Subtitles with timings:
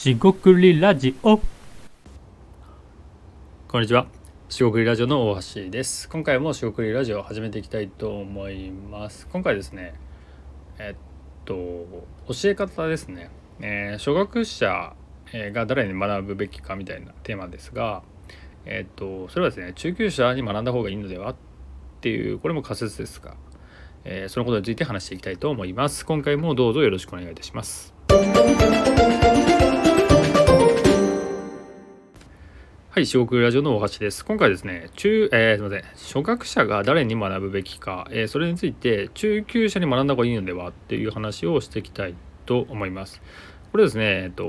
[0.00, 1.38] しごくりラジオ
[3.68, 4.06] こんにちは。
[4.48, 6.08] しごくりラジオの大橋です。
[6.08, 9.28] 今回もしごくりラジオを始めていきたいと思います。
[9.30, 9.92] 今回ですね、
[10.78, 10.98] えっ
[11.44, 13.28] と、教え方ですね。
[13.60, 14.94] えー初学者
[15.34, 18.02] が誰に学ぶべきかみたいなテーマですが、
[18.64, 21.36] えっと、それはですね、中級者に学んだ方がいいのではっ
[22.00, 23.34] ていう、これも仮説ですが、
[24.04, 26.06] えーそのことについて話していきたいと思います。
[26.06, 27.92] 今回もどうぞよろしくお願いいたします。
[33.00, 34.26] はい、四国ラジオの大橋です。
[34.26, 43.22] 今回ですね、中、えーすみません、初学者が誰に学ぶべきか、えーそれについて中級者に学んだ方がいいのではっていう話をしていきたいと思います。
[43.72, 44.42] これですね、えっと、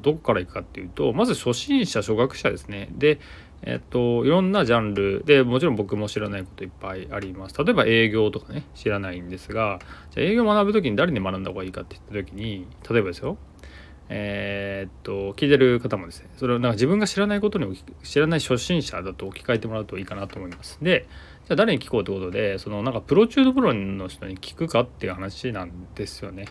[0.00, 2.88] どこからいくかっていうと、まず初心者、初学者ですね。
[2.92, 3.18] で、
[3.62, 7.64] えっと、いろんなジャンルでもちろん僕も知らないこといっぱいあります。
[7.64, 9.80] 例えば営業とかね、知らないんですが、
[10.12, 13.38] じゃあ営業を学ぶときに誰に学んだ方がいいかって言ったときに、例えばですよ、
[14.12, 20.78] えーっと聞いてる方もですねそれをなんか自分が知らないことに知らない初心者だと置き換えてもらうといいかなと思います。
[20.82, 21.06] で
[21.46, 26.46] じゃあ誰に聞こうってことでそのなんかプロ中のプロの人に聞くかっていう話なんですよね。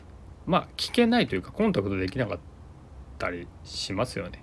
[0.47, 2.39] まあ聞けないというかコンタクトできなかっ
[3.17, 4.41] たりしますよね。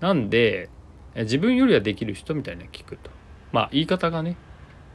[0.00, 0.68] なんで
[1.14, 3.10] 自分よりはできる人みたいに聞くと。
[3.52, 4.36] まあ言い方がね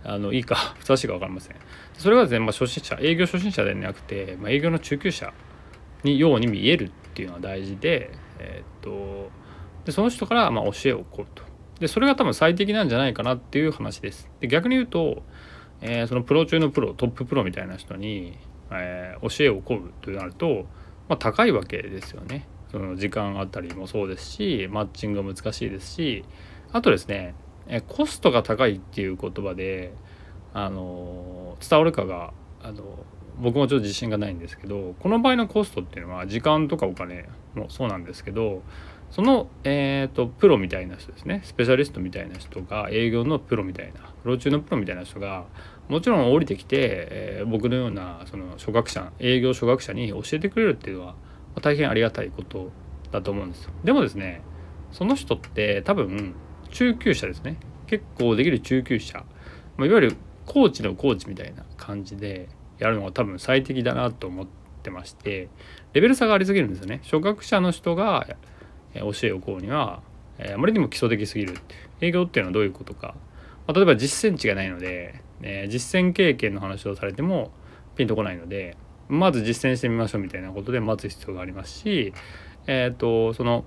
[0.03, 1.55] あのいいかふさわしいか分かりません。
[1.97, 5.33] それがですね、まあ、初心者営業初心者ではなくて、まあ、営業の中級者
[6.03, 9.29] にように見えるっていうのは大事で,、えーっと
[9.85, 11.43] でその人からまあ教えを請うと。
[11.79, 14.29] でそれが多分最適なんじゃないかなっていう話です。
[14.39, 15.23] で逆に言うと、
[15.81, 18.37] えーそのプロ中のプロトッププロみたいな人に、
[18.71, 20.65] えー教えを請うとなると、
[21.09, 22.47] まあ、高いわけですよね。
[22.71, 26.23] その時間あたりもそうですしマッチングが難しいですし
[26.71, 27.33] あとですね、
[27.67, 29.91] えーコストが高いっていう言葉で
[30.53, 32.83] あの伝わるかがあの
[33.39, 38.61] 僕もちょっと自信がないんですけどこの場合のコストっていうのは時間とかお金もそうなんですけど
[39.11, 41.41] その、えー、とプロみたいな人ですね。
[41.43, 45.45] スペシャリストみたいな人が営業のプロみたいなプロ中のプロみたいな人が
[45.89, 46.77] もちろん降りてきて、
[47.11, 51.15] えー僕のようなその初学者営業初学者に教えてくれるっていうのは
[51.61, 52.71] 大変ありがたいこと
[53.11, 53.71] だと思うんですよ。
[53.83, 54.41] でもですね
[54.93, 56.33] その人って多分
[56.69, 57.57] 中級者ですね。
[57.87, 59.25] 結構できる中級者、
[59.75, 60.15] まあ、いわゆる
[60.45, 62.47] コーチのコーチみたいな感じで
[62.81, 64.47] やるのが多分最適だなと思っ
[64.83, 65.49] てまして
[65.93, 67.01] レベル差がありすぎるんですよね。
[67.03, 68.27] 初学者の人が
[68.93, 70.01] え教えを請うには、
[70.37, 71.55] えあまりにも基礎的すぎる
[72.01, 73.15] 営業っていうのはどういうことか、
[73.67, 77.51] まあ、例えば実践値がないので、えー実践経験の話をされても
[77.95, 78.77] ピンとこないので
[79.09, 82.13] まず実践してみましょうみたいなことで待つ必要がありますし
[82.67, 83.65] えっ、とその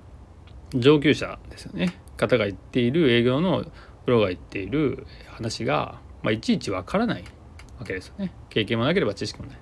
[0.72, 1.94] 上級者ですよね。
[2.16, 3.64] 方が言っている営業の
[4.04, 7.24] プロが言っている話が、まあ、いちいちわからない。
[7.84, 8.32] けですよね。
[8.50, 9.58] 経験もなければ知識もない。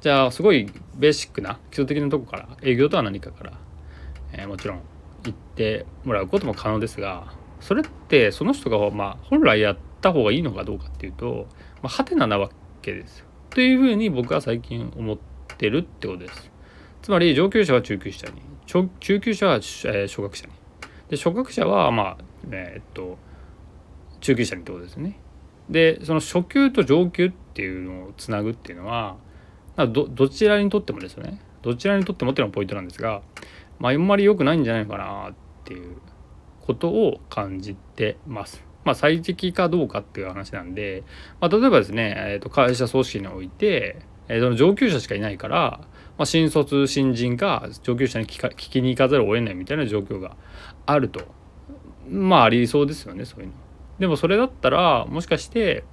[0.00, 3.52] じゃあすごいベーシックな基礎的なとこから営業とは何かから、
[4.32, 4.80] えーもちろん
[5.24, 11.48] 言ってもらうことも可能ですがそれってその人が、まあ、本来やった方がいいのかどうかっていうと、
[11.82, 12.50] まあ、ハテナなわ
[12.82, 13.26] けですよ。
[13.50, 15.18] というふうに僕は最近思っ
[15.56, 16.50] てるってことです。
[17.02, 18.42] つまり上級者は中級者に
[19.00, 20.52] 中級者は、え初学者に。
[21.08, 22.16] で初学者はまあ
[22.50, 23.18] えーっと
[24.20, 25.18] 中級者にってことですね。
[25.70, 29.16] でその初級と上級っていうのをつなぐっていうのは
[29.76, 33.22] どどちらにとってもですよねどちらにとってもっていうのがポイントなんですが、
[33.78, 35.34] まあ、あんまり良くないんじゃないかなっ
[35.64, 35.96] ていう
[36.60, 38.64] ことを感じてます。
[38.84, 41.02] まあ、最適かどうかっていう話なんで、
[41.40, 43.98] まあ、例えばですね、えー、と会社組織において、
[44.28, 45.80] えーその上級者しかいないから、
[46.18, 50.36] まあ、新卒新人が上級者に聞か聞きに行かざるを得ないみたいな状況が
[50.84, 51.24] あると
[52.08, 53.52] まあありそうですよねそういうの。
[53.98, 55.84] でもそれだったらもしかして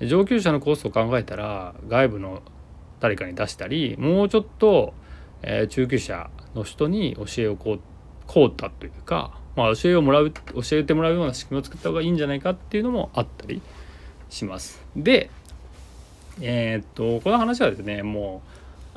[0.00, 2.42] 上級者のコースを考えたら外部の
[3.00, 4.94] 誰かに出したりもうちょっと、
[5.42, 7.80] え中級者の人に教えをこう
[8.26, 13.60] こうたというか、まあ、教えをもらう教えてもらうような仕組みを作った方がいいんじゃないかっていうのもあったり
[14.30, 14.82] します。
[14.96, 15.30] で
[16.40, 18.42] えーっとこの話はですねも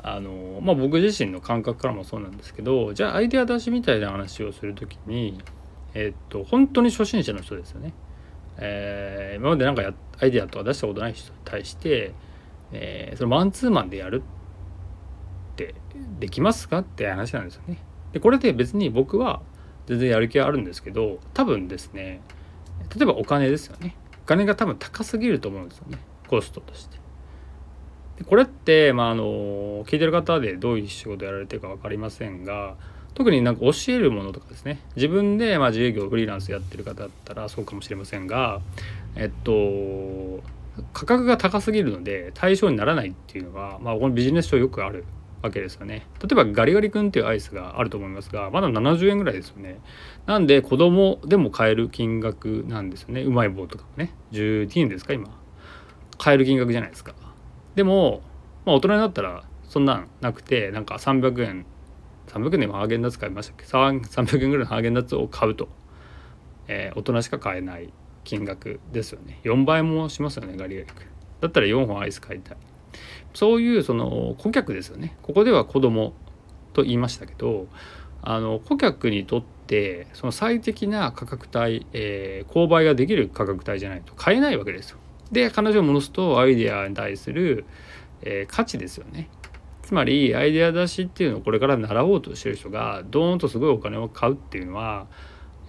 [0.02, 5.38] あの、まあ、僕自身の感覚からもそうなんですけどじゃあアイデア出しみたいな話をする時に
[5.94, 7.92] えーっと本当に初心者の人ですよね。
[8.58, 12.12] えー今までなんかやアイデアとか出したことない人に対して、
[12.72, 14.22] えーそのマンツーマンでやる
[15.52, 15.74] って
[16.18, 17.78] できますかって話なんですよね。
[18.12, 19.42] でこれで別に僕は
[19.86, 22.20] 全然やる気はあるんですけど多分ですね
[22.94, 26.98] 例えばお金ですよねお金が多分高すぎると思うんですよねコストとして。
[28.18, 32.76] でこれって、まあ、あの聞いてる方でどういう仕事やられてるか分かりませんが
[33.18, 34.78] 特になんか教えるものとかですね。
[34.94, 38.60] 自分でまあ自営業フリーランスやってる方だったらそうかもしれませんが
[39.16, 40.40] えっと
[40.92, 45.04] 価格が高すぎるので対象にならないっていうのが、まあ、このビジネス書よくある
[45.42, 46.06] わけですよね。
[46.22, 49.80] 例えばガリガリ君っていうアイスがあると思いますがまだ70円ぐらいですよね。
[50.26, 53.22] なんで子供でも買える金額なんですよね。
[53.22, 54.14] うまい棒とかもね。
[54.30, 55.28] 12円ですか今。
[56.18, 57.14] 買える金額じゃないですか。
[57.74, 58.22] でも、
[58.64, 61.66] まあ、大人になったらそんなんなくてなんか300円
[62.38, 65.68] 300円でもハーゲンダッツ買いましたっけ？300円ぐらいのハーゲンダッツを買うと、
[66.66, 67.92] えー、大人しか買えない
[68.24, 69.40] 金額ですよね。
[69.44, 71.06] 4倍もしますよねガリガリ君。
[71.40, 72.56] だったら4本アイス買いたい。
[73.34, 75.16] そういうその顧客ですよね。
[75.22, 76.14] ここでは子供
[76.72, 77.66] と言いましたけど
[78.22, 84.98] あの顧客にとってその最適な価格帯、えー、購買ができる価格帯じゃないと買えないわけですよ。
[85.30, 87.64] で彼女を戻すとアイデアに対する、
[88.22, 89.28] えー、価値ですよね。
[89.88, 95.06] つまりアイデア出しっていうのをこれから習おうとしてる人がドーンとすごいお金を買うっていうのは、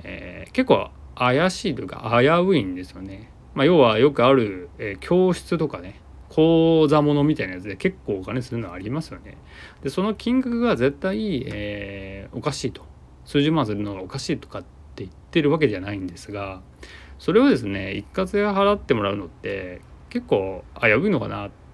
[0.04, 3.31] えー、結構怪しいというか危ういんですよね。
[3.54, 9.38] まあ、要はよくある、えー、教室とかね講座物みたいなやつで結構お金するのはありますよね。
[9.83, 12.81] でその金額が絶対、えー、おかしいと
[13.24, 16.60] 数十万するのがおかしいとかって言ってるわけじゃないんですが
[17.19, 19.80] それをですね一括で払ってもらうのって
[20.10, 21.69] 結構危ういのかなって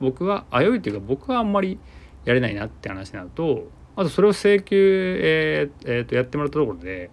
[0.00, 1.78] 僕は危ういっていうか僕はあんまり
[2.24, 7.10] やれないなって話になるとあとそれを請求、えーえー、とやってもらったところで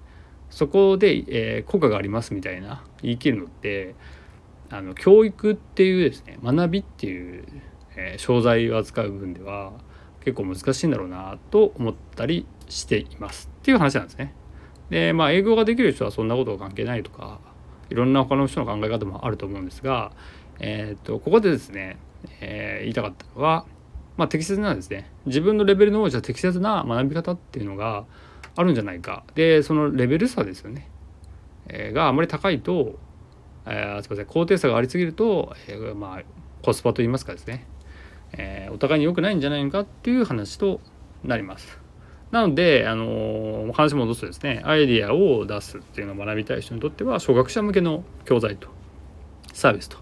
[0.49, 3.95] そこで、えー、効果がありますみたいな言い切るのって
[4.69, 7.45] あの教育っていうですね学びっていう、
[7.95, 9.73] えー、商材を扱う部分では
[10.23, 14.35] 結構難しいんだろうなと思ったりしていますっていう話なんですね。
[14.89, 17.39] でまあ英語ができる人はそんなことが関係ないとか
[17.89, 20.11] いろんな他の人の考え方もあると思うんですが、
[20.59, 21.97] えーと、ここでですね、
[22.41, 23.65] えー、言いたかったのは、
[24.17, 28.05] まあ、適切なですね自分のレベルのじゃ適切な学び方っていうのが
[28.55, 29.23] あるんじゃないか。
[29.35, 30.89] でそのレベル差ですよね、
[31.67, 32.97] えー、があまり高いと
[33.69, 36.23] えー、すみません高低差がありすぎると、えー、まあ
[36.63, 37.65] コスパといいますかですね、
[38.33, 40.81] えー、お互いに良くないんじゃないのかっていう話と
[41.23, 41.79] なります。
[42.31, 48.67] なので、あの、話戻すとですねアイディアを出すっていうのを学びたい人にとっては初学者向けの教材と
[49.53, 49.97] サービスと、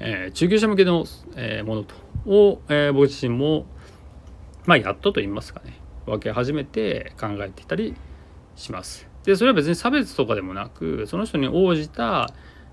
[0.00, 1.04] えー、中級者向けの、
[1.36, 1.94] えー、ものと
[2.26, 3.66] を、えー、僕自身も
[4.66, 7.94] まあやっとと言いますかね分け始めて考えていたり
[8.56, 9.08] します。
[9.24, 12.28] でそれは別に差別とかでもなくその人に応じた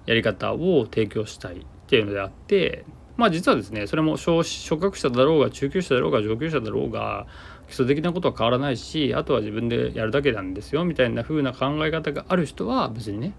[0.06, 2.86] やり方を提供したいっていうのであって
[3.16, 4.44] まあ実はですねそれも初
[4.76, 7.28] 学者だろうが中級者だろうが上級者だろうが
[7.68, 13.34] 基礎的なことは変わらないしあとは自分でやるだけなんですよみたいな風な考え方がある人は別にね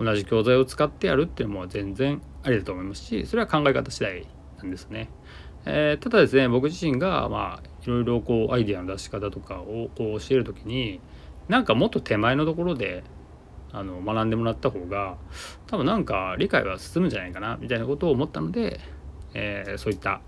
[0.00, 4.26] 同じ教材を使ってやるっていうのも全然ありだと思いますしそれは考え方次第
[4.56, 5.10] なんですね。
[5.66, 11.00] えー、ただですね僕自身がまあいろいろこうアイデアの出し方とかをこう教える時に
[11.48, 13.04] なんかもっと手前のところで
[13.72, 15.18] あの学んでもらった方が
[15.66, 18.80] 多分なんか理解は進むんじゃないかなみたいなことを思ったので、
[19.34, 20.22] えー、そういった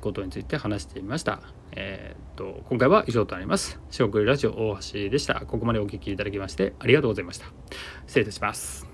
[0.00, 1.40] ことについて話してみました。
[1.76, 3.78] えー、っと今回は以上となります。
[3.90, 5.40] 四国ラジオ大橋でした。
[5.46, 7.46] ここまでお聴きいただきましてありがとうございました。
[8.06, 8.93] 失礼いたします。